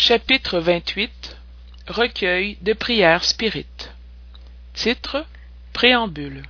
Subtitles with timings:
[0.00, 1.36] Chapitre 28
[1.88, 3.92] Recueil de prières spirites
[4.72, 5.26] Titre
[5.72, 6.44] Préambule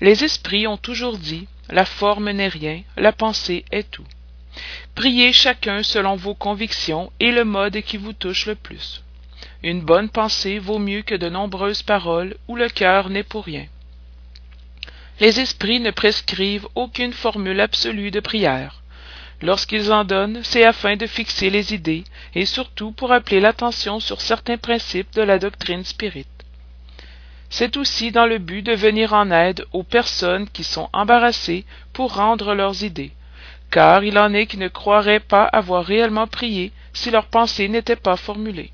[0.00, 4.06] Les esprits ont toujours dit La forme n'est rien, la pensée est tout.
[4.96, 9.04] Priez chacun selon vos convictions et le mode qui vous touche le plus.
[9.62, 13.66] Une bonne pensée vaut mieux que de nombreuses paroles où le cœur n'est pour rien.
[15.20, 18.77] Les esprits ne prescrivent aucune formule absolue de prière.
[19.40, 22.04] Lorsqu'ils en donnent, c'est afin de fixer les idées
[22.34, 26.26] et surtout pour appeler l'attention sur certains principes de la doctrine spirite.
[27.48, 32.14] C'est aussi dans le but de venir en aide aux personnes qui sont embarrassées pour
[32.14, 33.12] rendre leurs idées,
[33.70, 37.96] car il en est qui ne croiraient pas avoir réellement prié si leur pensée n'était
[37.96, 38.72] pas formulée.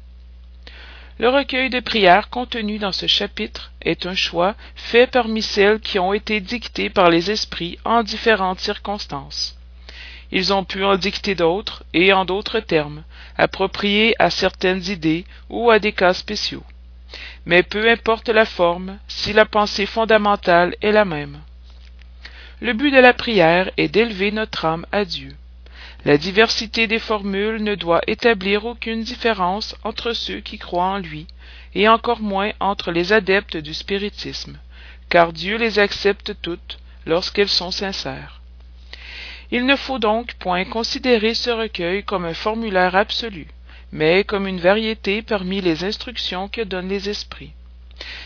[1.19, 5.99] Le recueil de prières contenu dans ce chapitre est un choix fait parmi celles qui
[5.99, 9.57] ont été dictées par les esprits en différentes circonstances.
[10.37, 13.05] Ils ont pu en dicter d'autres, et en d'autres termes,
[13.38, 16.65] appropriés à certaines idées ou à des cas spéciaux.
[17.46, 21.38] Mais peu importe la forme, si la pensée fondamentale est la même.
[22.60, 25.37] Le but de la prière est d'élever notre âme à Dieu.
[26.05, 31.29] La diversité des formules ne doit établir aucune différence entre ceux qui croient en lui,
[31.77, 34.59] et encore moins entre les adeptes du spiritisme,
[35.09, 38.40] car Dieu les accepte toutes lorsqu'elles sont sincères.
[39.50, 43.46] Il ne faut donc point considérer ce recueil comme un formulaire absolu,
[43.92, 47.52] mais comme une variété parmi les instructions que donnent les esprits.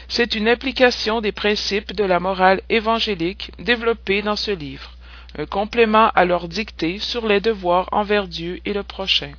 [0.08, 4.92] C'est une application des principes de la morale évangélique développés dans ce livre,
[5.36, 9.33] un complément à leur dictée sur les devoirs envers Dieu et le prochain,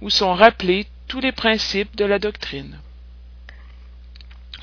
[0.00, 2.80] où sont rappelés tous les principes de la doctrine.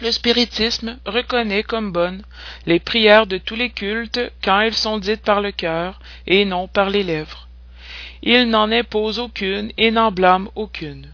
[0.01, 2.23] Le spiritisme reconnaît comme bonnes
[2.65, 6.67] les prières de tous les cultes quand elles sont dites par le cœur et non
[6.67, 7.47] par les lèvres.
[8.23, 11.07] Il n'en impose aucune et n'en blâme aucune.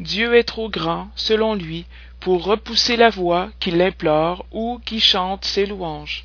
[0.00, 1.84] Dieu est trop grand, selon lui,
[2.20, 6.24] pour repousser la voix qui l'implore ou qui chante ses louanges,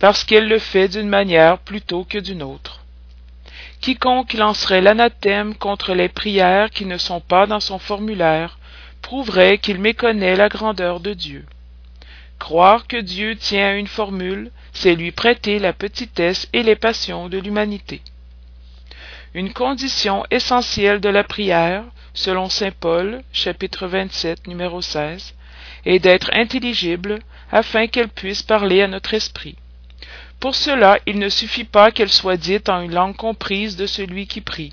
[0.00, 2.84] parce qu'elle le fait d'une manière plutôt que d'une autre.
[3.80, 8.58] Quiconque lancerait l'anathème contre les prières qui ne sont pas dans son formulaire
[9.10, 11.44] prouverait qu'il méconnaît la grandeur de Dieu.
[12.38, 17.36] Croire que Dieu tient une formule, c'est lui prêter la petitesse et les passions de
[17.36, 18.02] l'humanité.
[19.34, 21.82] Une condition essentielle de la prière,
[22.14, 25.34] selon saint Paul, chapitre 27, numéro 16,
[25.86, 27.18] est d'être intelligible
[27.50, 29.56] afin qu'elle puisse parler à notre esprit.
[30.38, 34.28] Pour cela, il ne suffit pas qu'elle soit dite en une langue comprise de celui
[34.28, 34.72] qui prie.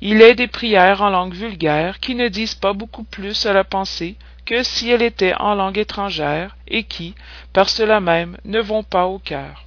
[0.00, 3.64] Il est des prières en langue vulgaire qui ne disent pas beaucoup plus à la
[3.64, 7.14] pensée que si elles étaient en langue étrangère et qui,
[7.52, 9.64] par cela même, ne vont pas au cœur.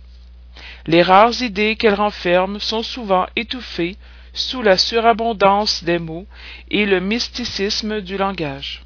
[0.85, 3.97] Les rares idées qu'elles renferment sont souvent étouffées
[4.33, 6.27] sous la surabondance des mots
[6.69, 8.83] et le mysticisme du langage.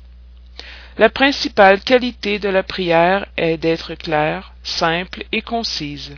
[0.97, 6.15] La principale qualité de la prière est d'être claire, simple et concise,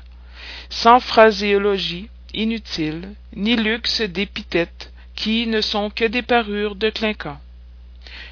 [0.70, 7.40] sans phraséologie inutile, ni luxe d'épithètes, qui ne sont que des parures de clinquant.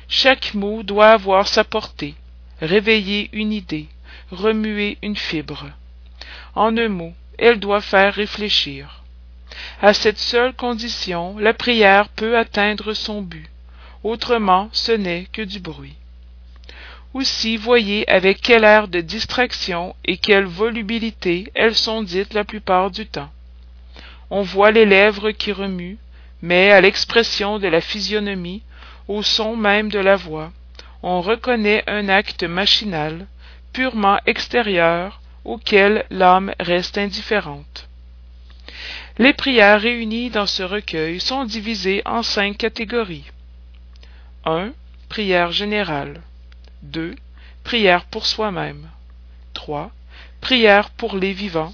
[0.07, 2.15] Chaque mot doit avoir sa portée,
[2.61, 3.87] réveiller une idée,
[4.31, 5.69] remuer une fibre.
[6.55, 9.03] En un mot, elle doit faire réfléchir.
[9.81, 13.49] À cette seule condition, la prière peut atteindre son but.
[14.03, 15.95] Autrement, ce n'est que du bruit.
[17.13, 22.89] Aussi voyez avec quel air de distraction et quelle volubilité elles sont dites la plupart
[22.89, 23.31] du temps.
[24.31, 25.97] On voit les lèvres qui remuent,
[26.43, 28.63] mais à l'expression de la physionomie,
[29.07, 30.51] au son même de la voix,
[31.01, 33.27] on reconnaît un acte machinal,
[33.71, 37.87] purement extérieur, auquel l'âme reste indifférente.
[39.17, 43.31] Les prières réunies dans ce recueil sont divisées en cinq catégories.
[44.43, 44.73] 1.
[45.07, 46.21] Prière générale.
[46.81, 47.15] 2.
[47.63, 48.89] Prière pour soi-même.
[49.53, 49.91] 3.
[50.41, 51.73] Prière pour les vivants.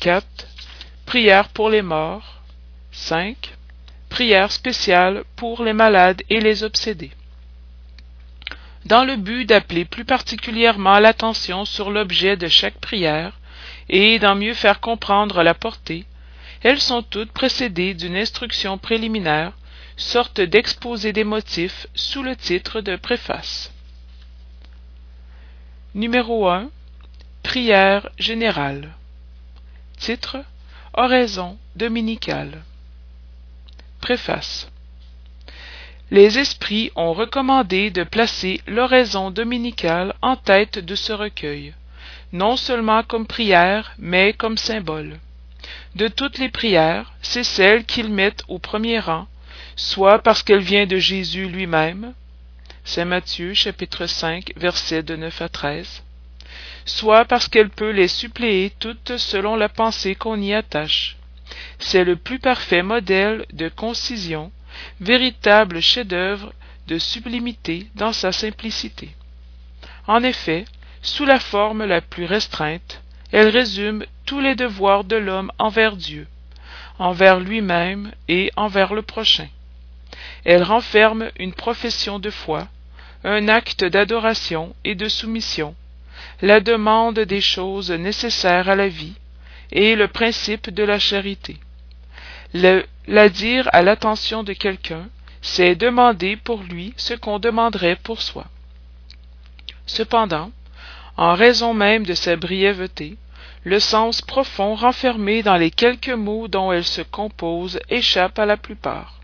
[0.00, 0.24] 4.
[1.06, 2.40] Prière pour les morts.
[2.92, 3.53] 5
[4.14, 7.10] prière spéciale pour les malades et les obsédés.
[8.84, 13.40] Dans le but d'appeler plus particulièrement l'attention sur l'objet de chaque prière
[13.88, 16.06] et d'en mieux faire comprendre la portée,
[16.62, 19.50] elles sont toutes précédées d'une instruction préliminaire,
[19.96, 23.72] sorte d'exposé des motifs sous le titre de préface.
[25.96, 26.70] Numéro 1.
[27.42, 28.94] Prière générale.
[29.98, 30.36] Titre
[30.92, 32.62] Oraison dominicale.
[36.10, 41.74] Les esprits ont recommandé de placer l'oraison dominicale en tête de ce recueil,
[42.32, 45.18] non seulement comme prière, mais comme symbole.
[45.94, 49.26] De toutes les prières, c'est celle qu'ils mettent au premier rang,
[49.76, 52.12] soit parce qu'elle vient de Jésus lui-même,
[52.84, 56.02] c'est Matthieu chapitre 5 versets de 9 à 13,
[56.84, 61.16] soit parce qu'elle peut les suppléer toutes selon la pensée qu'on y attache.
[61.78, 64.50] C'est le plus parfait modèle de concision,
[65.00, 66.52] véritable chef-d'œuvre
[66.86, 69.10] de sublimité dans sa simplicité.
[70.06, 70.64] En effet,
[71.02, 73.02] sous la forme la plus restreinte,
[73.32, 76.26] elle résume tous les devoirs de l'homme envers Dieu,
[76.98, 79.48] envers lui-même et envers le prochain.
[80.44, 82.68] Elle renferme une profession de foi,
[83.24, 85.74] un acte d'adoration et de soumission,
[86.42, 89.14] la demande des choses nécessaires à la vie
[89.74, 91.58] et le principe de la charité.
[92.54, 95.08] La dire à l'attention de quelqu'un,
[95.42, 98.46] c'est demander pour lui ce qu'on demanderait pour soi.
[99.84, 100.50] Cependant,
[101.16, 103.16] en raison même de sa brièveté,
[103.64, 108.56] le sens profond renfermé dans les quelques mots dont elle se compose échappe à la
[108.56, 109.20] plupart.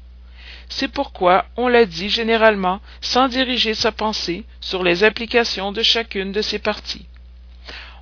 [0.69, 6.33] C'est pourquoi on la dit généralement sans diriger sa pensée sur les applications de chacune
[6.33, 7.07] de ses parties.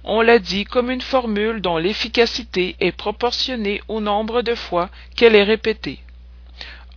[0.05, 5.35] On la dit comme une formule dont l'efficacité est proportionnée au nombre de fois qu'elle
[5.35, 5.99] est répétée.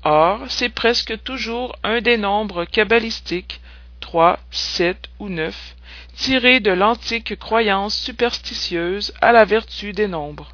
[0.04, 3.62] Or, c'est presque toujours un des nombres cabalistiques,
[4.00, 5.76] trois, sept ou neuf,
[6.16, 10.52] tiré de l'antique croyance superstitieuse à la vertu des nombres,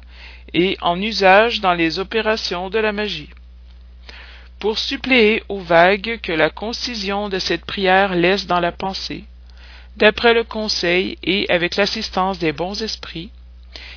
[0.52, 3.30] et en usage dans les opérations de la magie.
[4.58, 9.24] Pour suppléer aux vagues que la concision de cette prière laisse dans la pensée,
[9.98, 13.30] d'après le conseil et avec l'assistance des bons esprits,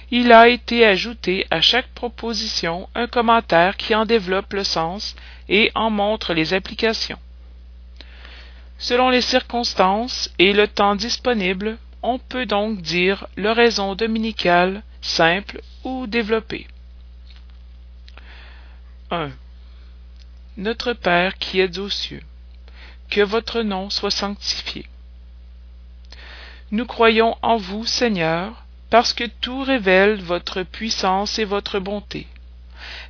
[0.09, 5.15] il a été ajouté à chaque proposition un commentaire qui en développe le sens
[5.48, 7.19] et en montre les applications.
[8.80, 16.07] Selon les circonstances et le temps disponible, on peut donc dire l'oraison dominicale simple ou
[16.07, 16.68] développée.
[19.12, 19.30] 1.
[20.57, 22.24] Notre Père qui êtes aux cieux,
[23.12, 24.88] que votre nom soit sanctifié.
[26.71, 32.27] Nous croyons en vous, Seigneur, parce que tout révèle votre puissance et votre bonté.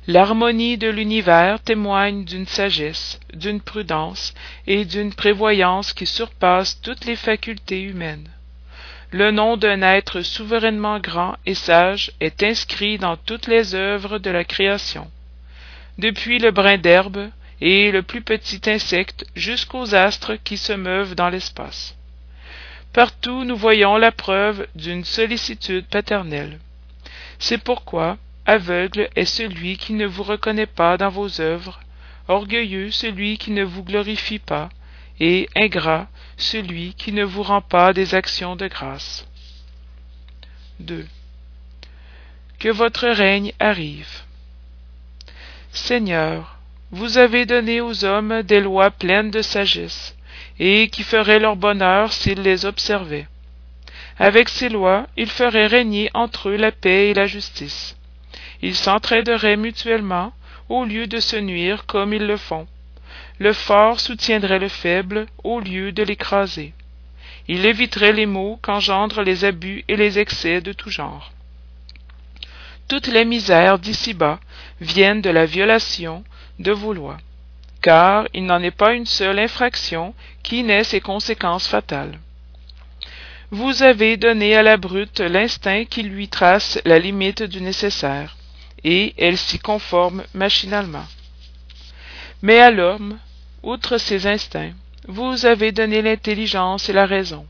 [0.08, 4.34] L'harmonie de l'univers témoigne d'une sagesse, d'une prudence
[4.66, 8.28] et d'une prévoyance qui surpassent toutes les facultés humaines.
[9.12, 14.30] Le nom d'un être souverainement grand et sage est inscrit dans toutes les œuvres de
[14.30, 15.08] la création,
[15.98, 17.28] depuis le brin d'herbe
[17.60, 21.94] et le plus petit insecte jusqu'aux astres qui se meuvent dans l'espace.
[22.92, 26.58] Partout nous voyons la preuve d'une sollicitude paternelle.
[27.38, 31.80] C'est pourquoi Aveugle est celui qui ne vous reconnaît pas dans vos œuvres,
[32.28, 34.68] orgueilleux celui qui ne vous glorifie pas,
[35.20, 39.26] et ingrat celui qui ne vous rend pas des actions de grâce.
[40.80, 41.06] 2.
[42.58, 44.22] Que votre règne arrive.
[45.72, 46.58] Seigneur,
[46.90, 50.14] vous avez donné aux hommes des lois pleines de sagesse,
[50.58, 53.28] et qui feraient leur bonheur s'ils les observaient.
[54.18, 57.96] Avec ces lois, ils feraient régner entre eux la paix et la justice.
[58.60, 60.32] Ils s'entraideraient mutuellement,
[60.68, 62.66] au lieu de se nuire comme ils le font.
[63.38, 66.72] Le fort soutiendrait le faible, au lieu de l'écraser.
[67.48, 71.32] Il éviterait les maux qu'engendrent les abus et les excès de tout genre.
[72.88, 74.38] Toutes les misères d'ici-bas
[74.80, 76.24] viennent de la violation
[76.58, 77.18] de vos lois,
[77.82, 82.18] car il n'en est pas une seule infraction qui n'ait ses conséquences fatales.
[83.50, 88.36] Vous avez donné à la brute l'instinct qui lui trace la limite du nécessaire
[88.84, 91.04] et elle s'y conforme machinalement.
[92.40, 93.18] Mais à l'homme,
[93.62, 94.72] outre ses instincts,
[95.06, 97.46] vous avez donné l'intelligence et la raison.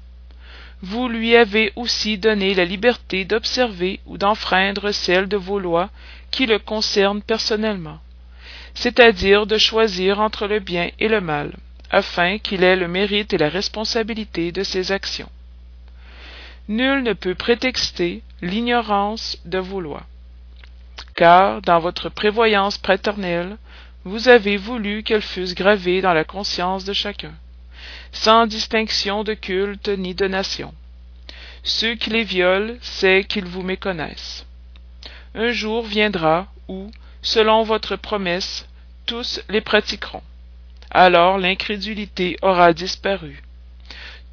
[0.82, 5.90] Vous lui avez aussi donné la liberté d'observer ou d'enfreindre celles de vos lois
[6.30, 8.00] qui le concernent personnellement,
[8.74, 11.52] c'est-à-dire de choisir entre le bien et le mal,
[11.90, 15.30] afin qu'il ait le mérite et la responsabilité de ses actions.
[16.68, 20.06] Nul ne peut prétexter l'ignorance de vos lois
[21.14, 23.56] car, dans votre prévoyance paternelle,
[24.04, 27.34] vous avez voulu qu'elles fussent gravées dans la conscience de chacun,
[28.12, 30.74] sans distinction de culte ni de nation.
[31.62, 34.44] Ceux qui les violent, c'est qu'ils vous méconnaissent.
[35.34, 36.90] Un jour viendra où,
[37.22, 38.68] selon votre promesse,
[39.06, 40.22] tous les pratiqueront.
[40.90, 43.42] Alors l'incrédulité aura disparu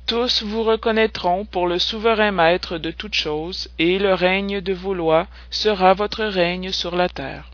[0.10, 4.96] tous vous reconnaîtront pour le souverain maître de toutes choses, et le règne de vos
[4.96, 7.52] lois sera votre règne sur la terre.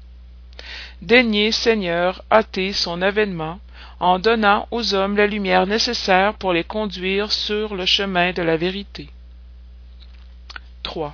[1.02, 3.60] Daignez, Seigneur, hâter son avènement,
[4.00, 8.56] en donnant aux hommes la lumière nécessaire pour les conduire sur le chemin de la
[8.56, 9.10] vérité.
[10.84, 11.14] 3.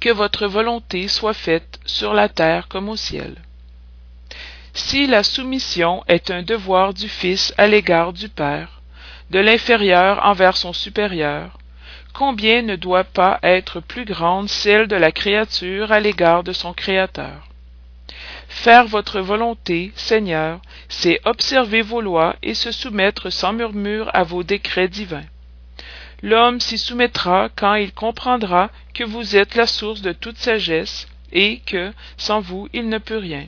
[0.00, 3.34] Que votre volonté soit faite sur la terre comme au ciel.
[4.72, 8.80] Si la soumission est un devoir du Fils à l'égard du Père,
[9.30, 11.58] de l'inférieur envers son supérieur,
[12.14, 16.72] combien ne doit pas être plus grande celle de la créature à l'égard de son
[16.72, 17.48] Créateur?
[18.48, 24.44] Faire votre volonté, Seigneur, c'est observer vos lois et se soumettre sans murmure à vos
[24.44, 25.26] décrets divins.
[26.22, 31.60] L'homme s'y soumettra quand il comprendra que vous êtes la source de toute sagesse et
[31.60, 33.46] que, sans vous, il ne peut rien.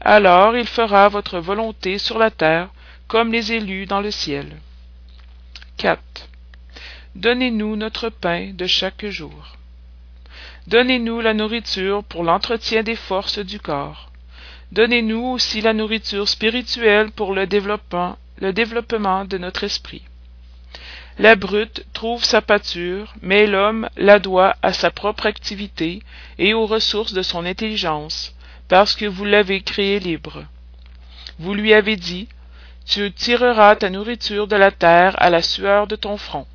[0.00, 2.68] Alors il fera votre volonté sur la terre
[3.08, 4.58] comme les élus dans le ciel.
[5.78, 6.00] 4.
[7.16, 9.56] Donnez-nous notre pain de chaque jour.
[10.68, 14.12] Donnez-nous la nourriture pour l'entretien des forces du corps.
[14.70, 20.02] Donnez-nous aussi la nourriture spirituelle pour le développement, le développement de notre esprit.
[21.18, 26.00] La brute trouve sa pâture, mais l'homme la doit à sa propre activité
[26.38, 28.36] et aux ressources de son intelligence,
[28.68, 30.44] parce que vous l'avez créé libre.
[31.40, 32.28] Vous lui avez dit,
[32.86, 36.46] Tu tireras ta nourriture de la terre à la sueur de ton front.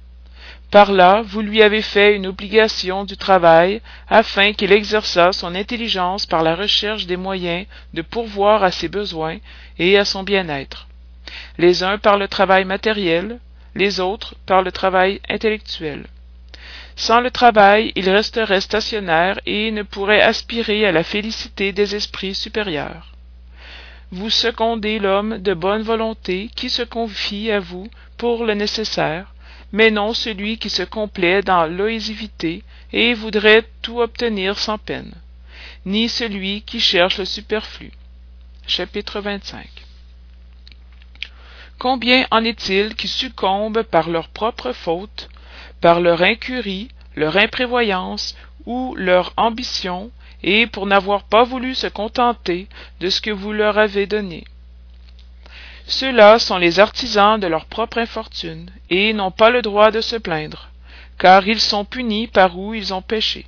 [0.71, 6.25] Par là, vous lui avez fait une obligation du travail, afin qu'il exerçât son intelligence
[6.25, 9.39] par la recherche des moyens de pourvoir à ses besoins
[9.77, 10.87] et à son bien-être,
[11.57, 13.39] les uns par le travail matériel,
[13.75, 16.05] les autres par le travail intellectuel.
[16.95, 22.35] Sans le travail, il resterait stationnaire et ne pourrait aspirer à la félicité des esprits
[22.35, 23.13] supérieurs.
[24.11, 29.33] Vous secondez l'homme de bonne volonté qui se confie à vous pour le nécessaire,
[29.71, 35.13] mais non celui qui se complaît dans l'oisivité et voudrait tout obtenir sans peine,
[35.87, 37.91] ni celui qui cherche le superflu.
[38.67, 39.82] Chapitre 25
[41.79, 45.29] Combien en est-il qui succombent par leur propre faute,
[45.81, 50.11] par leur incurie, leur imprévoyance ou leur ambition,
[50.43, 52.67] et pour n'avoir pas voulu se contenter
[52.99, 54.45] de ce que vous leur avez donné?
[55.85, 60.15] Ceux-là sont les artisans de leur propre infortune, et n'ont pas le droit de se
[60.15, 60.69] plaindre,
[61.17, 63.45] car ils sont punis par où ils ont péché.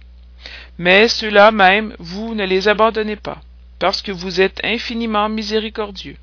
[0.77, 3.41] Mais ceux-là même, vous ne les abandonnez pas,
[3.79, 6.17] parce que vous êtes infiniment miséricordieux.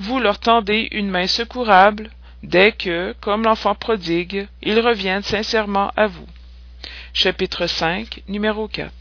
[0.00, 2.10] Vous leur tendez une main secourable,
[2.42, 6.26] dès que, comme l'enfant prodigue, ils reviennent sincèrement à vous.
[7.12, 8.92] Chapitre 5, numéro 4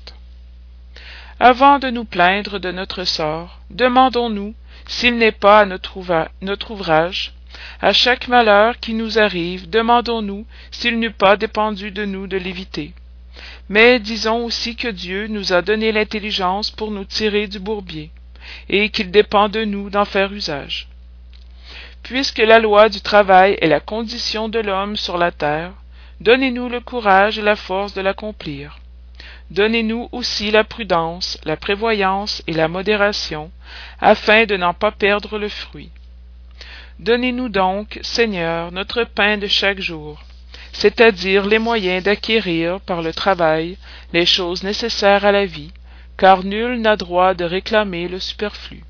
[1.39, 4.53] Avant de nous plaindre de notre sort, demandons-nous
[4.85, 5.97] s'il n'est pas à notre,
[6.71, 7.33] ouvrage.
[7.81, 12.93] À chaque malheur qui nous arrive, demandons-nous s'il n'eût pas dépendu de nous de l'éviter.
[13.67, 18.12] Mais disons aussi que Dieu nous a donné l'intelligence pour nous tirer du bourbier,
[18.69, 20.88] et qu'il dépend de nous d'en faire usage.
[22.03, 25.71] Puisque la loi du travail est la condition de l'homme sur la terre,
[26.19, 28.79] donnez-nous le courage et la force de l'accomplir.
[29.51, 33.51] Donnez-nous aussi la prudence, la prévoyance et la modération,
[34.01, 35.91] afin de n'en pas perdre le fruit.
[37.00, 40.23] Donnez-nous donc, Seigneur, notre pain de chaque jour,
[40.71, 43.77] c'est-à-dire les moyens d'acquérir par le travail
[44.12, 45.71] les choses nécessaires à la vie,
[46.17, 48.84] car nul n'a droit de réclamer le superflu.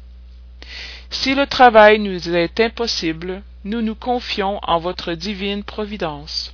[1.09, 6.53] Si le travail nous est impossible, nous nous confions en votre divine providence.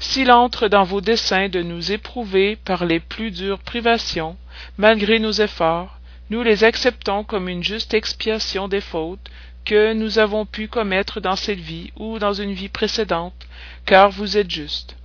[0.00, 4.36] S'il entre dans vos desseins de nous éprouver par les plus dures privations,
[4.76, 5.98] malgré nos efforts,
[6.30, 9.30] nous les acceptons comme une juste expiation des fautes
[9.64, 13.46] que nous avons pu commettre dans cette vie ou dans une vie précédente,
[13.86, 14.96] car vous êtes juste.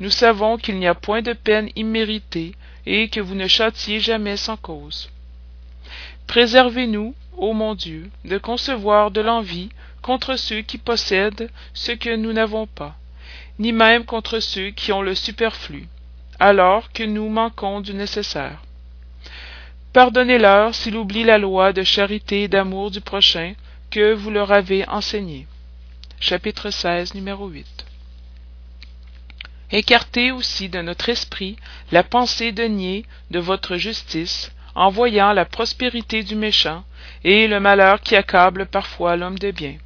[0.00, 4.36] Nous savons qu'il n'y a point de peine imméritée et que vous ne châtiez jamais
[4.36, 5.10] sans cause.
[6.26, 9.70] Préservez-nous, ô mon Dieu, de concevoir de l'envie
[10.02, 12.96] contre ceux qui possèdent ce que nous n'avons pas
[13.58, 15.88] ni même contre ceux qui ont le superflu,
[16.38, 18.62] alors que nous manquons du nécessaire.
[19.92, 23.54] Pardonnez-leur s'ils oublient la loi de charité et d'amour du prochain
[23.90, 25.46] que vous leur avez enseignée.
[26.20, 27.75] Chapitre 16, numéro 8.
[29.72, 31.56] Écartez aussi de notre esprit
[31.90, 36.84] la pensée de nier de votre justice, en voyant la prospérité du méchant
[37.24, 39.76] et le malheur qui accable parfois l'homme de bien.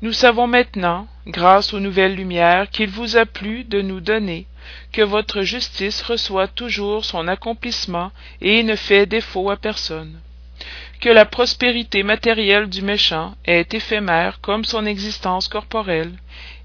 [0.00, 4.46] Nous savons maintenant, grâce aux nouvelles lumières qu'il vous a plu de nous donner,
[4.92, 8.10] que votre justice reçoit toujours son accomplissement
[8.40, 10.18] et ne fait défaut à personne,
[11.00, 16.12] que la prospérité matérielle du méchant est éphémère comme son existence corporelle,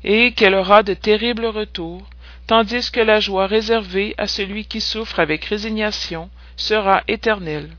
[0.04, 2.08] et qu'elle aura de terribles retours,
[2.48, 7.70] tandis que la joie réservée à celui qui souffre avec résignation sera éternelle.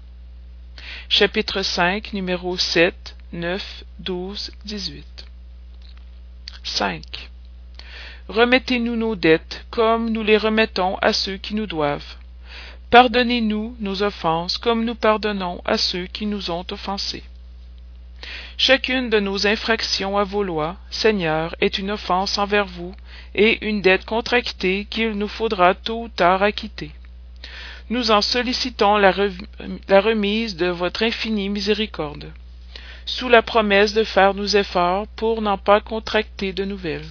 [1.08, 5.04] Chapitre 5, numéro 7, 9, 12, 18.
[6.64, 7.02] 5.
[8.28, 12.16] Remettez-nous nos dettes comme nous les remettons à ceux qui nous doivent.
[12.90, 17.22] Pardonnez-nous nos offenses comme nous pardonnons à ceux qui nous ont offensés.
[18.60, 22.92] Chacune de nos infractions à vos lois, Seigneur, est une offense envers vous
[23.36, 26.90] et une dette contractée qu'il nous faudra tôt ou tard acquitter.
[27.88, 32.32] Nous en sollicitons la, remise de votre infinie miséricorde,
[33.06, 37.06] sous la promesse de faire nos efforts pour n'en pas contracter de nouvelles.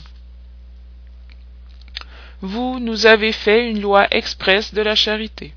[2.41, 5.53] Vous nous avez fait une loi expresse de la charité.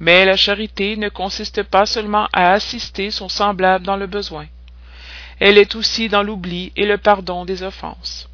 [0.00, 4.46] Mais la charité ne consiste pas seulement à assister son semblable dans le besoin.
[5.40, 8.28] Elle est aussi dans l'oubli et le pardon des offenses.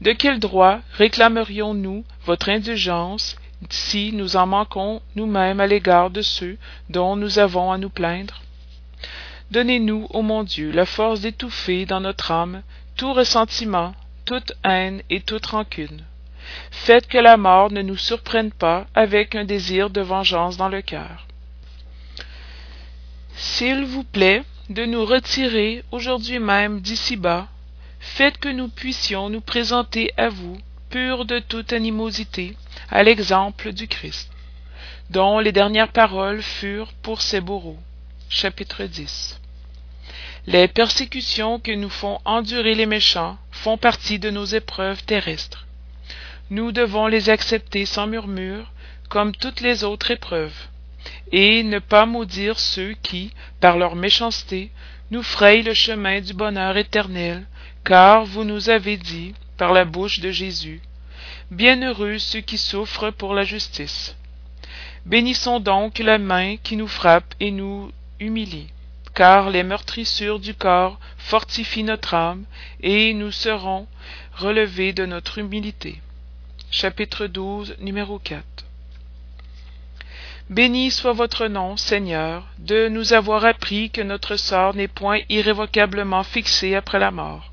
[0.00, 3.36] De quel droit réclamerions-nous votre indulgence
[3.70, 8.42] si nous en manquons nous-mêmes à l'égard de ceux dont nous avons à nous plaindre?
[9.50, 12.62] Donnez-nous, ô mon Dieu, la force d'étouffer dans notre âme
[12.96, 16.04] tout ressentiment, toute haine et toute rancune.
[16.70, 20.82] Faites que la mort ne nous surprenne pas avec un désir de vengeance dans le
[20.82, 21.26] cœur.
[23.34, 27.48] S'il vous plaît de nous retirer aujourd'hui même d'ici-bas,
[28.00, 30.58] faites que nous puissions nous présenter à vous,
[30.90, 32.56] purs de toute animosité,
[32.90, 34.30] à l'exemple du Christ,
[35.10, 37.78] dont les dernières paroles furent pour ses bourreaux.
[38.28, 39.40] Chapitre 10
[40.46, 45.66] Les persécutions que nous font endurer les méchants font partie de nos épreuves terrestres.
[46.50, 48.70] Nous devons les accepter sans murmure,
[49.08, 50.68] comme toutes les autres épreuves,
[51.30, 54.70] et ne pas maudire ceux qui, par leur méchanceté,
[55.10, 57.46] nous frayent le chemin du bonheur éternel,
[57.84, 60.80] car vous nous avez dit, par la bouche de Jésus,
[61.50, 64.16] Bienheureux ceux qui souffrent pour la justice.
[65.04, 68.68] Bénissons donc la main qui nous frappe et nous humilie,
[69.14, 72.44] car les meurtrissures du corps fortifient notre âme,
[72.80, 73.86] et nous serons
[74.34, 76.00] relevés de notre humilité.
[76.70, 78.42] Chapitre 12, numéro 4
[80.50, 86.24] Béni soit votre nom, Seigneur, de nous avoir appris que notre sort n'est point irrévocablement
[86.24, 87.52] fixé après la mort,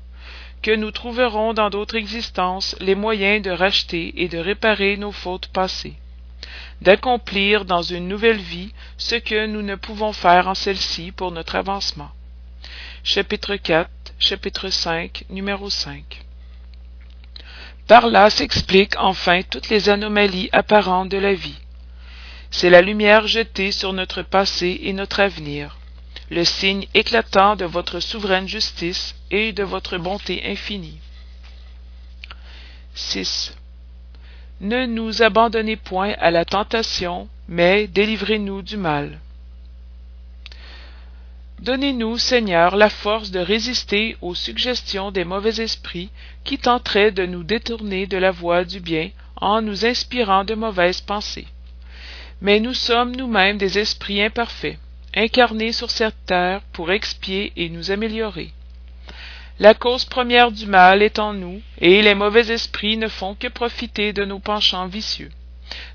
[0.62, 5.48] que nous trouverons dans d'autres existences les moyens de racheter et de réparer nos fautes
[5.48, 5.94] passées,
[6.82, 11.56] d'accomplir dans une nouvelle vie ce que nous ne pouvons faire en celle-ci pour notre
[11.56, 12.10] avancement.
[13.02, 13.88] Chapitre 4,
[14.18, 16.22] chapitre 5, numéro 5
[17.90, 21.58] par là s'expliquent enfin toutes les anomalies apparentes de la vie.
[22.50, 25.78] C'est la lumière jetée sur notre passé et notre avenir,
[26.30, 30.98] le signe éclatant de votre souveraine justice et de votre bonté infinie.
[32.94, 33.56] 6.
[34.60, 39.20] Ne nous abandonnez point à la tentation, mais délivrez-nous du mal.
[41.60, 46.10] Donnez-nous, Seigneur, la force de résister aux suggestions des mauvais esprits
[46.42, 51.00] qui tenteraient de nous détourner de la voie du bien en nous inspirant de mauvaises
[51.00, 51.46] pensées.
[52.40, 54.78] Mais nous sommes nous-mêmes des esprits imparfaits,
[55.14, 58.52] incarnés sur cette terre pour expier et nous améliorer.
[59.58, 63.48] La cause première du mal est en nous, et les mauvais esprits ne font que
[63.48, 65.30] profiter de nos penchants vicieux,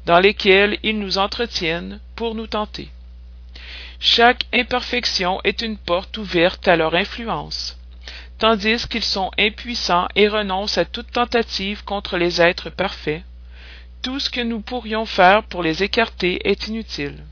[0.06, 2.90] dans lesquels ils nous entretiennent pour nous tenter.
[4.00, 7.76] Chaque imperfection est une porte ouverte à leur influence,
[8.38, 13.24] tandis qu'ils sont impuissants et renoncent à toute tentative contre les êtres parfaits.
[14.06, 17.24] Tout ce que nous pourrions faire pour les écarter est inutile.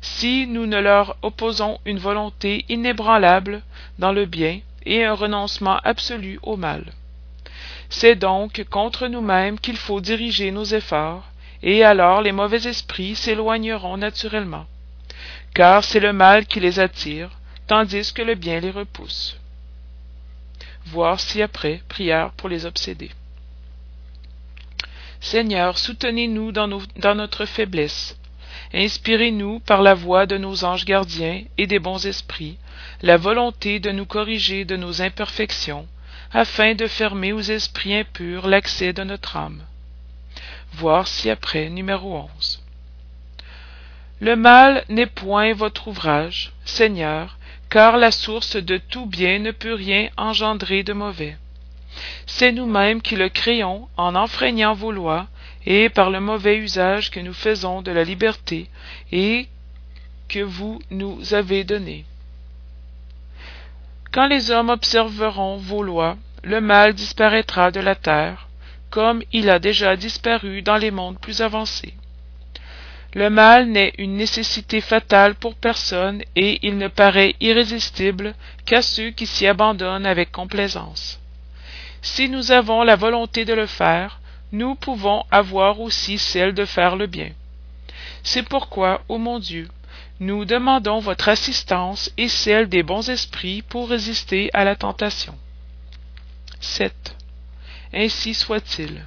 [0.00, 3.60] Si nous ne leur opposons une volonté inébranlable
[3.98, 6.82] dans le bien et un renoncement absolu au mal.
[7.90, 11.24] C'est donc contre nous-mêmes qu'il faut diriger nos efforts,
[11.62, 14.64] et alors les mauvais esprits s'éloigneront naturellement
[15.54, 17.30] car c'est le mal qui les attire,
[17.66, 19.36] tandis que le bien les repousse.
[20.86, 23.10] Voir ci-après prière pour les obsédés.
[25.22, 28.18] Seigneur, soutenez-nous dans, dans notre faiblesse.
[28.74, 32.58] Inspirez-nous par la voix de nos anges gardiens et des bons esprits
[33.02, 35.86] la volonté de nous corriger de nos imperfections,
[36.32, 39.62] afin de fermer aux esprits impurs l'accès de notre âme.
[40.72, 42.62] Voir ci-après numéro 11.
[44.20, 49.74] Le mal n'est point votre ouvrage, Seigneur, car la source de tout bien ne peut
[49.74, 51.36] rien engendrer de mauvais.
[52.26, 55.26] C'est nous-mêmes qui le créons en enfreignant vos lois
[55.66, 58.68] et par le mauvais usage que nous faisons de la liberté
[59.12, 59.48] et
[60.28, 62.04] que vous nous avez donnée.
[64.12, 68.48] Quand les hommes observeront vos lois, le mal disparaîtra de la terre,
[68.90, 71.94] comme il a déjà disparu dans les mondes plus avancés.
[73.14, 79.10] Le mal n'est une nécessité fatale pour personne et il ne paraît irrésistible qu'à ceux
[79.10, 81.21] qui s'y abandonnent avec complaisance.
[82.02, 86.96] Si nous avons la volonté de le faire, nous pouvons avoir aussi celle de faire
[86.96, 87.30] le bien.
[88.22, 89.68] C'est pourquoi, ô mon Dieu,
[90.20, 95.34] nous demandons votre assistance et celle des bons esprits pour résister à la tentation.
[96.60, 97.16] 7.
[97.94, 99.06] Ainsi soit-il.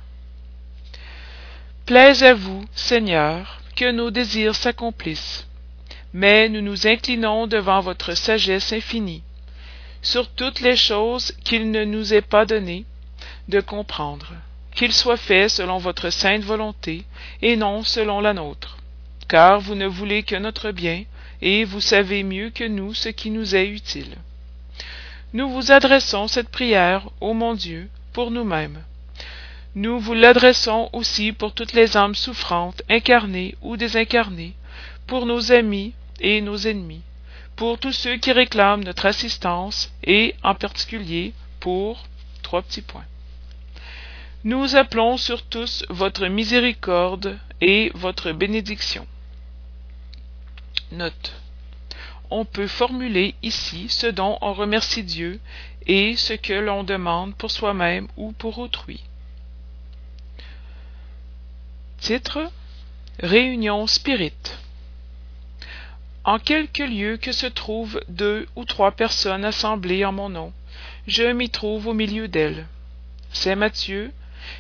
[1.86, 5.48] Plaise à vous, Seigneur, que nos désirs s'accomplissent,
[6.14, 9.22] mais nous nous inclinons devant votre sagesse infinie,
[10.06, 12.86] sur toutes les choses qu'il ne nous est pas donné
[13.50, 14.34] de comprendre,
[14.76, 17.06] qu'il soit fait selon votre sainte volonté,
[17.42, 18.78] et non selon la nôtre
[19.28, 21.04] car vous ne voulez que notre bien,
[21.42, 24.16] et vous savez mieux que nous ce qui nous est utile.
[25.34, 28.84] Nous vous adressons cette prière, ô mon Dieu, pour nous-mêmes.
[29.76, 34.54] Nous vous l'adressons aussi pour toutes les âmes souffrantes, incarnées ou désincarnées,
[35.08, 37.02] pour nos amis et nos ennemis,
[37.56, 42.04] pour tous ceux qui réclament notre assistance, et en particulier pour
[42.42, 43.06] trois petits points.
[44.44, 49.08] Nous appelons sur tous votre miséricorde et votre bénédiction.
[50.92, 51.34] Note.
[52.30, 55.40] On peut formuler ici ce dont on remercie Dieu
[55.88, 59.04] et ce que l'on demande pour soi-même ou pour autrui.
[62.00, 62.52] Titre
[63.20, 64.34] Réunion Spirit
[66.26, 70.54] En quelque lieu que se trouvent deux ou trois personnes assemblées en mon nom,
[71.06, 72.66] je m'y trouve au milieu d'elles.
[73.32, 74.12] C'est Matthieu,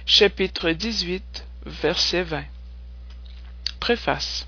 [0.05, 2.43] chapitre 18, verset 20.
[3.79, 4.47] Préface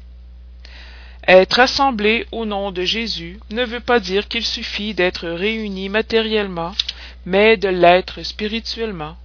[1.27, 6.71] être assemblé au nom de Jésus ne veut pas dire qu'il suffit d'être réuni matériellement,
[7.25, 9.17] mais de l'être spirituellement,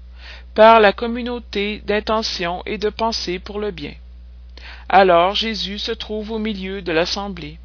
[0.54, 3.94] par la communauté d'intention et de pensée pour le bien.
[4.88, 7.58] Alors Jésus se trouve au milieu de l'assemblée,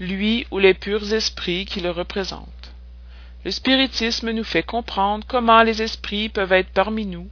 [0.00, 2.72] lui ou les purs esprits qui le représentent.
[3.44, 7.28] Le spiritisme nous fait comprendre comment les esprits peuvent être parmi nous,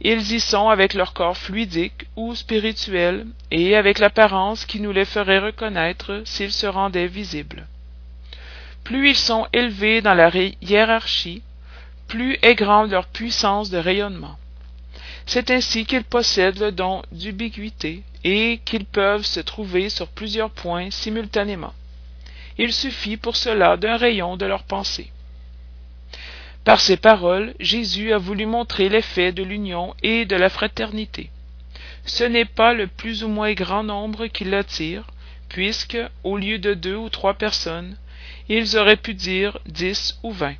[0.00, 5.04] ils y sont avec leur corps fluidique ou spirituel et avec l'apparence qui nous les
[5.04, 7.66] ferait reconnaître s'ils se rendaient visibles.
[8.82, 10.30] Plus ils sont élevés dans la
[10.60, 11.42] hiérarchie,
[12.06, 14.36] plus est grande leur puissance de rayonnement.
[15.26, 20.90] C'est ainsi qu'ils possèdent le don d'ubiquité et qu'ils peuvent se trouver sur plusieurs points
[20.90, 21.72] simultanément.
[22.58, 25.10] Il suffit pour cela d'un rayon de leur pensée.
[26.64, 31.30] Par ces paroles, Jésus a voulu montrer l'effet de l'union et de la fraternité.
[32.06, 35.06] Ce n'est pas le plus ou moins grand nombre qui l'attire,
[35.48, 37.96] puisque, au lieu de deux ou trois personnes,
[38.48, 40.56] ils auraient pu dire dix ou vingt,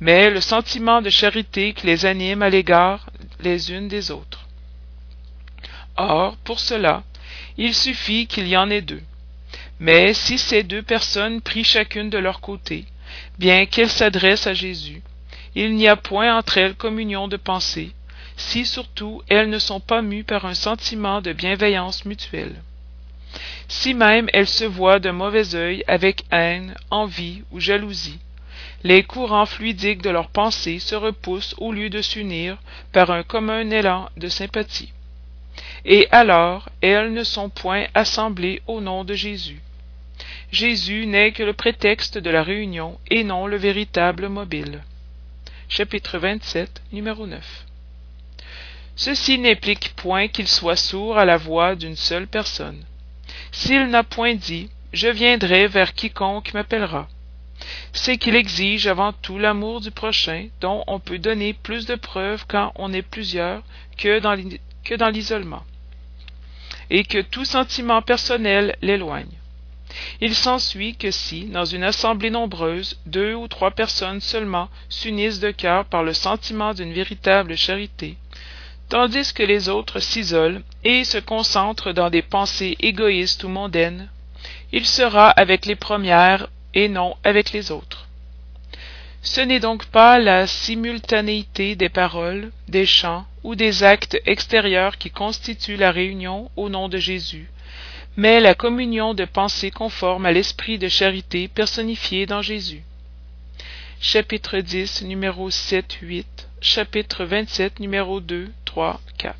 [0.00, 3.06] mais le sentiment de charité qui les anime à l'égard
[3.40, 4.48] les unes des autres.
[5.96, 7.02] Or, pour cela,
[7.56, 9.02] il suffit qu'il y en ait deux.
[9.80, 12.84] Mais si ces deux personnes prient chacune de leur côté,
[13.38, 15.02] bien qu'elles s'adressent à Jésus,
[15.54, 17.92] il n'y a point entre elles communion de pensée,
[18.36, 22.62] si surtout elles ne sont pas mues par un sentiment de bienveillance mutuelle.
[23.68, 28.18] Si même elles se voient d'un mauvais œil avec haine, envie ou jalousie,
[28.84, 32.58] les courants fluidiques de leurs pensées se repoussent au lieu de s'unir
[32.92, 34.92] par un commun élan de sympathie.
[35.86, 39.62] Et alors elles ne sont point assemblées au nom de Jésus.
[40.52, 44.82] Jésus n'est que le prétexte de la réunion et non le véritable mobile
[45.70, 47.64] chapitre 27, numéro 9.
[48.96, 52.84] Ceci n'implique point qu'il soit sourd à la voix d'une seule personne.
[53.52, 57.08] S'il n'a point dit Je viendrai vers quiconque m'appellera,
[57.92, 62.44] c'est qu'il exige avant tout l'amour du prochain, dont on peut donner plus de preuves
[62.48, 63.62] quand on est plusieurs
[63.96, 65.62] que dans l'isolement,
[66.90, 69.39] et que tout sentiment personnel l'éloigne.
[70.20, 75.50] Il s'ensuit que si, dans une assemblée nombreuse, deux ou trois personnes seulement s'unissent de
[75.50, 78.16] cœur par le sentiment d'une véritable charité,
[78.88, 84.08] tandis que les autres s'isolent et se concentrent dans des pensées égoïstes ou mondaines,
[84.72, 88.06] il sera avec les premières et non avec les autres.
[89.22, 95.10] Ce n'est donc pas la simultanéité des paroles, des chants ou des actes extérieurs qui
[95.10, 97.50] constitue la réunion au nom de Jésus,
[98.16, 102.82] mais la communion de pensée conforme à l'esprit de charité personnifié dans Jésus.
[104.00, 109.36] Chapitre 10, numéro 7, 8, chapitre 27, numéro 2, 3, 4.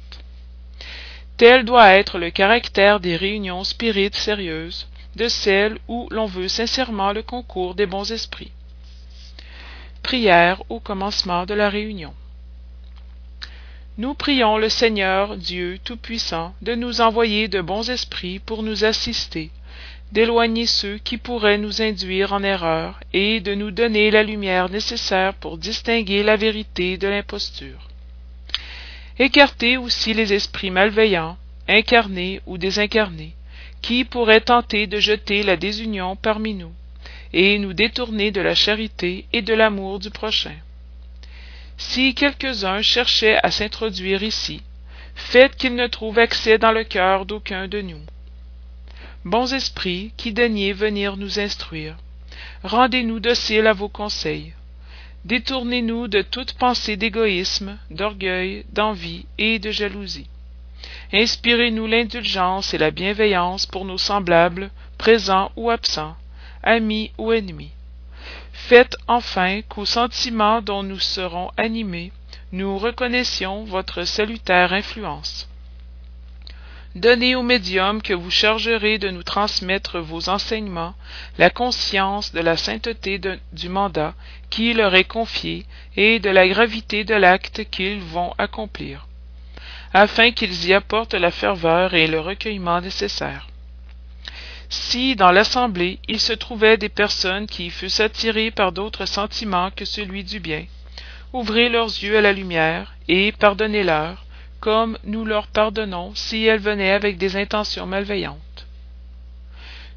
[1.37, 7.13] Tel doit être le caractère des réunions spirites sérieuses, de celles où l'on veut sincèrement
[7.13, 8.53] le concours des bons esprits.
[10.03, 12.15] Prière au commencement de la réunion.
[14.01, 19.51] Nous prions le Seigneur Dieu Tout-Puissant de nous envoyer de bons esprits pour nous assister,
[20.11, 25.35] d'éloigner ceux qui pourraient nous induire en erreur et de nous donner la lumière nécessaire
[25.35, 27.89] pour distinguer la vérité de l'imposture.
[29.19, 31.37] Écartez aussi les esprits malveillants,
[31.69, 33.35] incarné ou désincarné,
[33.83, 36.73] qui pourrait tenter de jeter la désunion parmi nous,
[37.35, 40.57] et nous détourner de la charité et de l'amour du prochain.
[41.81, 44.63] Si quelques-uns cherchaient à s'introduire ici,
[45.15, 48.03] faites qu'ils ne trouvent accès dans le cœur d'aucun de nous.
[49.25, 51.97] Bons esprits, qui daignez venir nous instruire,
[52.63, 54.53] rendez-nous dociles à vos conseils.
[55.25, 60.29] Détournez-nous de toute pensée d'égoïsme, d'orgueil, d'envie et de jalousie.
[61.13, 66.15] Inspirez-nous l'indulgence et la bienveillance pour nos semblables, présents ou absents,
[66.63, 67.73] amis ou ennemis.
[68.69, 72.13] Faites enfin qu'aux sentiments dont nous serons animés,
[72.53, 75.49] nous reconnaissions votre salutaire influence.
[76.95, 80.95] Donnez au médium que vous chargerez de nous transmettre vos enseignements
[81.39, 83.21] la conscience de la sainteté
[83.53, 84.15] du mandat
[84.51, 89.07] qui leur est confié et de la gravité de l'acte qu'ils vont accomplir,
[89.93, 93.50] afin qu'ils y apportent la ferveur et le recueillement nécessaires.
[94.71, 99.85] Si dans l'assemblée il se trouvait des personnes qui fussent attirées par d'autres sentiments que
[99.85, 100.65] celui du bien,
[101.33, 104.25] ouvrez leurs yeux à la lumière et pardonnez-leur,
[104.61, 108.67] comme nous leur pardonnons si elles venaient avec des intentions malveillantes.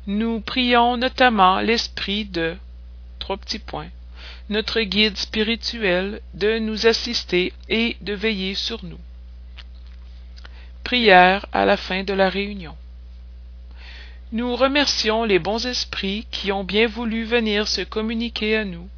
[0.08, 2.56] Nous prions notamment l'esprit de
[3.20, 3.90] trois petits points,
[4.50, 9.00] notre guide spirituel, de nous assister et de veiller sur nous.
[10.84, 12.76] Prière à la fin de la réunion.
[14.34, 18.90] Nous remercions les bons esprits qui ont bien voulu venir se communiquer à nous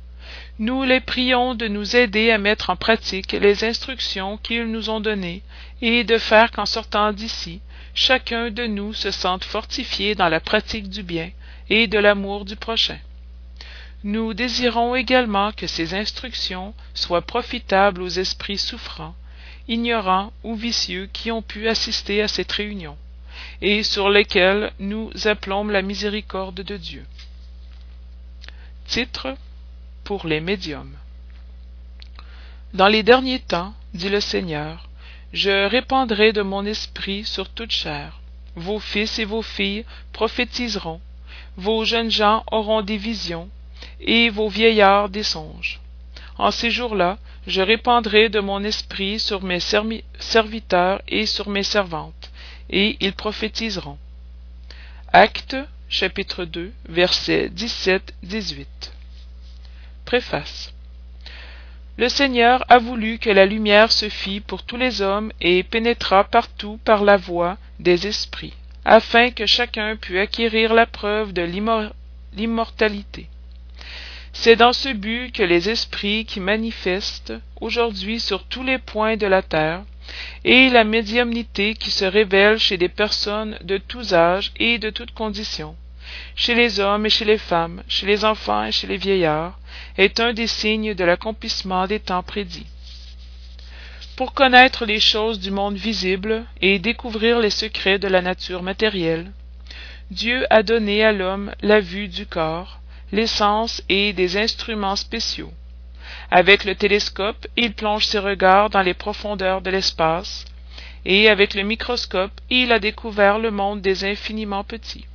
[0.57, 5.01] nous les prions de nous aider à mettre en pratique les instructions qu'ils nous ont
[5.01, 5.41] données
[5.81, 7.59] et de faire qu'en sortant d'ici,
[7.93, 11.29] chacun de nous se sente fortifié dans la pratique du bien
[11.69, 12.97] et de l'amour du prochain.
[14.05, 19.15] Nous désirons également que ces instructions soient profitables aux esprits souffrants,
[19.67, 22.97] ignorants ou vicieux qui ont pu assister à cette réunion,
[23.61, 27.05] et sur lesquels nous appelons la miséricorde de Dieu.
[28.87, 29.35] Titre
[30.03, 30.95] pour les médiums.
[32.73, 34.89] Dans les derniers temps, dit le Seigneur,
[35.33, 38.19] je répandrai de mon esprit sur toute chair.
[38.55, 41.01] Vos fils et vos filles prophétiseront,
[41.57, 43.49] vos jeunes gens auront des visions,
[43.99, 45.79] et vos vieillards des songes.
[46.37, 52.31] En ces jours-là, je répandrai de mon esprit sur mes serviteurs et sur mes servantes,
[52.69, 53.97] et ils prophétiseront.
[55.13, 55.55] Acte
[55.89, 58.65] chapitre 2 versets 17-18
[60.03, 60.73] Préface.
[61.97, 66.25] Le Seigneur a voulu que la lumière se fît pour tous les hommes et pénétra
[66.25, 71.41] partout par la voie des esprits, afin que chacun pût acquérir la preuve de
[72.33, 73.29] l'immortalité.
[74.33, 79.27] C'est dans ce but que les esprits qui manifestent aujourd'hui sur tous les points de
[79.27, 79.83] la terre,
[80.43, 85.13] et la médiumnité qui se révèle chez des personnes de tous âges et de toutes
[85.13, 85.75] conditions,
[86.35, 89.59] chez les hommes et chez les femmes, chez les enfants et chez les vieillards,
[89.97, 92.67] est un des signes de l'accomplissement des temps prédits.
[94.15, 99.31] Pour connaître les choses du monde visible et découvrir les secrets de la nature matérielle,
[100.11, 102.79] Dieu a donné à l'homme la vue du corps,
[103.11, 105.51] les sens et des instruments spéciaux.
[106.31, 110.45] Avec le télescope, il plonge ses regards dans les profondeurs de l'espace,
[111.05, 115.05] et avec le microscope, il a découvert le monde des infiniment petits.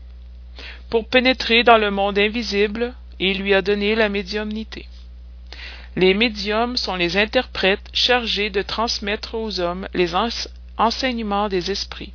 [0.89, 4.87] Pour pénétrer dans le monde invisible, il lui a donné la médiumnité.
[5.97, 10.13] Les médiums sont les interprètes chargés de transmettre aux hommes les
[10.79, 12.13] enseignements des esprits.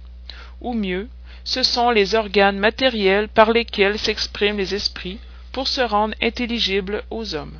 [0.61, 1.09] Ou mieux,
[1.43, 5.19] ce sont les organes matériels par lesquels s'expriment les esprits
[5.51, 7.59] pour se rendre intelligibles aux hommes.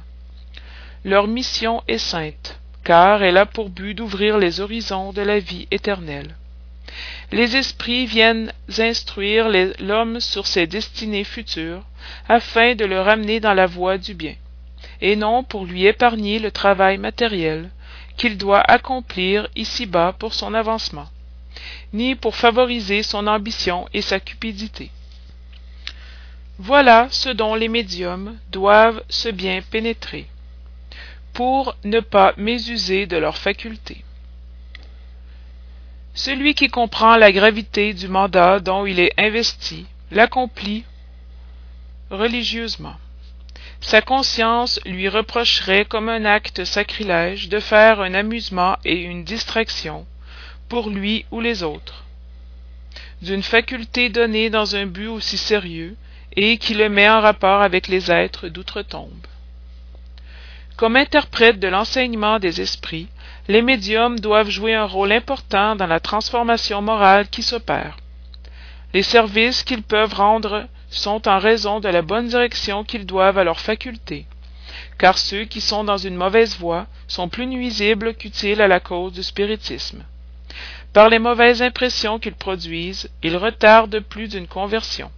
[1.06, 5.68] Leur mission est sainte, car elle a pour but d'ouvrir les horizons de la vie
[5.70, 6.36] éternelle.
[7.32, 9.48] Les esprits viennent instruire
[9.80, 11.84] l'homme sur ses destinées futures,
[12.28, 14.34] afin de le ramener dans la voie du bien,
[15.00, 17.70] et non pour lui épargner le travail matériel
[18.18, 21.10] qu'il doit accomplir ici-bas pour son avancement,
[21.94, 24.89] ni pour favoriser son ambition et sa cupidité.
[26.58, 30.26] Voilà ce dont les médiums doivent se bien pénétrer,
[31.36, 34.04] pour ne pas mésuser de leurs facultés.
[36.15, 40.84] Celui qui comprend la gravité du mandat dont il est investi l'accomplit
[42.10, 42.95] religieusement.
[43.82, 50.08] Sa conscience lui reprocherait comme un acte sacrilège de faire un amusement et une distraction
[50.69, 52.06] pour lui ou les autres
[53.21, 55.95] d'une faculté donnée dans un but aussi sérieux
[56.36, 59.28] et qui le met en rapport avec les êtres d'outre-tombe.
[60.78, 63.08] Comme interprète de l'enseignement des esprits,
[63.48, 67.96] les médiums doivent jouer un rôle important dans la transformation morale qui s'opère.
[68.94, 73.46] Les services qu'ils peuvent rendre sont en raison de la bonne direction qu'ils doivent à
[73.46, 74.26] leurs facultés,
[74.98, 79.14] car ceux qui sont dans une mauvaise voie sont plus nuisibles qu'utiles à la cause
[79.14, 80.04] du spiritisme.
[80.92, 85.10] Par les mauvaises impressions qu'ils produisent, ils retardent plus d'une conversion.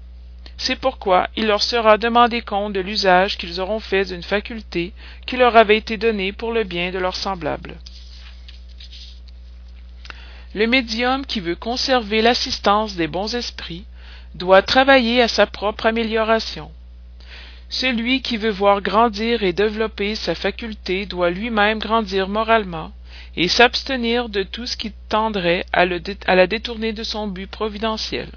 [0.58, 4.92] C'est pourquoi il leur sera demandé compte de l'usage qu'ils auront fait d'une faculté
[5.28, 7.78] qui leur avait été donnée pour le bien de leurs semblables.
[10.56, 13.86] Le médium qui veut conserver l'assistance des bons esprits
[14.34, 16.72] doit travailler à sa propre amélioration.
[17.70, 22.92] Celui qui veut voir grandir et développer sa faculté doit lui-même grandir moralement
[23.36, 25.86] et s'abstenir de tout ce qui tendrait à,
[26.28, 28.30] à la détourner de son but providentiel.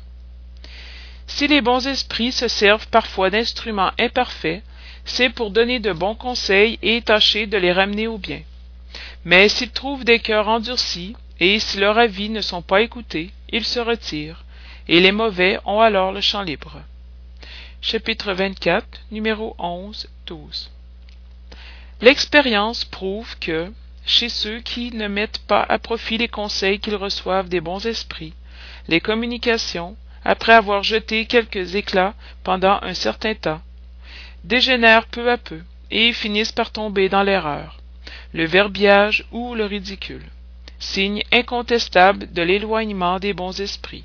[1.30, 4.62] Si les bons esprits se servent parfois d'instruments imparfaits,
[5.04, 8.42] c'est pour donner de bons conseils et tâcher de les ramener au bien.
[9.24, 13.64] Mais s'ils trouvent des cœurs endurcis, et si leurs avis ne sont pas écoutés, ils
[13.64, 14.44] se retirent,
[14.88, 16.82] et les mauvais ont alors le champ libre.
[17.80, 20.70] Chapitre 24, numéro 11, 12.
[22.02, 23.72] L'expérience prouve que,
[24.04, 28.34] chez ceux qui ne mettent pas à profit les conseils qu'ils reçoivent des bons esprits,
[28.88, 33.62] les communications, après avoir jeté quelques éclats pendant un certain temps,
[34.44, 37.78] dégénèrent peu à peu et finissent par tomber dans l'erreur,
[38.32, 40.24] le verbiage ou le ridicule,
[40.78, 44.04] signe incontestable de l'éloignement des bons esprits.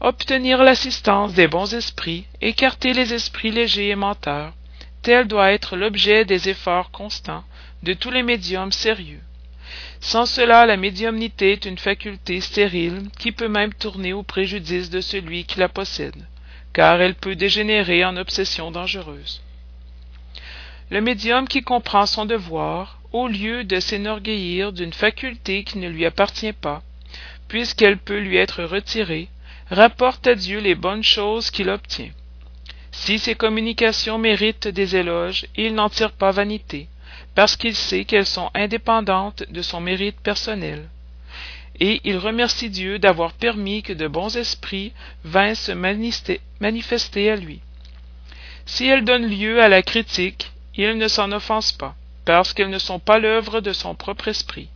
[0.00, 4.52] Obtenir l'assistance des bons esprits, écarter les esprits légers et menteurs,
[5.02, 7.44] tel doit être l'objet des efforts constants
[7.82, 9.20] de tous les médiums sérieux.
[10.00, 15.00] Sans cela, la médiumnité est une faculté stérile qui peut même tourner au préjudice de
[15.00, 16.26] celui qui la possède,
[16.72, 19.42] car elle peut dégénérer en obsession dangereuse.
[20.90, 26.04] Le médium qui comprend son devoir, au lieu de s'enorgueillir d'une faculté qui ne lui
[26.04, 26.82] appartient pas,
[27.48, 29.28] puisqu'elle peut lui être retirée,
[29.70, 32.10] rapporte à Dieu les bonnes choses qu'il obtient.
[32.90, 36.88] Si ses communications méritent des éloges, il n'en tire pas vanité,
[37.34, 40.88] parce qu'il sait qu'elles sont indépendantes de son mérite personnel.
[41.80, 44.92] Et il remercie Dieu d'avoir permis que de bons esprits
[45.24, 47.60] vinssent se manifester à lui.
[48.66, 52.78] Si elles donnent lieu à la critique, il ne s'en offense pas, parce qu'elles ne
[52.78, 54.68] sont pas l'œuvre de son propre esprit.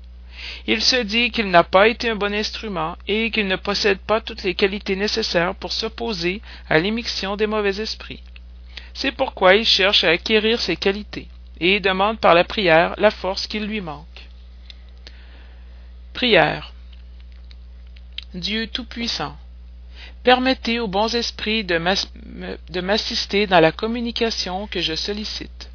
[0.66, 4.20] Il se dit qu'il n'a pas été un bon instrument et qu'il ne possède pas
[4.20, 8.22] toutes les qualités nécessaires pour s'opposer à l'émission des mauvais esprits.
[8.94, 11.28] C'est pourquoi il cherche à acquérir ces qualités
[11.60, 14.28] et demande par la prière la force qu'il lui manque.
[16.12, 16.72] Prière.
[18.34, 19.36] Dieu Tout-Puissant,
[20.22, 25.70] permettez aux bons esprits de m'assister dans la communication que je sollicite.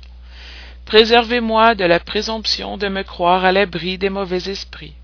[0.86, 4.96] Préservez-moi de la présomption de me croire à l'abri des mauvais esprits,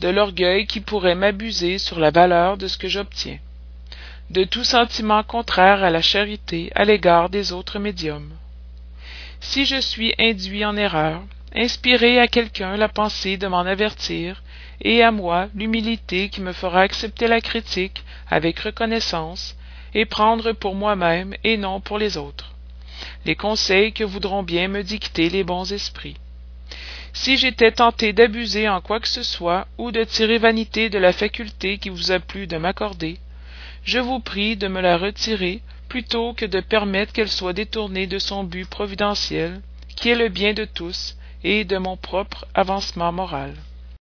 [0.00, 3.38] de l'orgueil qui pourrait m'abuser sur la valeur de ce que j'obtiens,
[4.30, 8.30] de tout sentiment contraire à la charité à l'égard des autres médiums.
[9.40, 11.22] Si je suis induit en erreur,
[11.54, 14.42] inspirez à quelqu'un la pensée de m'en avertir,
[14.80, 19.56] et à moi l'humilité qui me fera accepter la critique avec reconnaissance,
[19.94, 22.54] et prendre pour moi-même et non pour les autres
[23.24, 26.16] les conseils que voudront bien me dicter les bons esprits.
[27.12, 31.12] Si j'étais tenté d'abuser en quoi que ce soit, ou de tirer vanité de la
[31.12, 33.18] faculté qui vous a plu de m'accorder,
[33.84, 38.18] je vous prie de me la retirer plutôt que de permettre qu'elle soit détournée de
[38.18, 39.60] son but providentiel,
[39.96, 43.54] qui est le bien de tous et de mon propre avancement moral.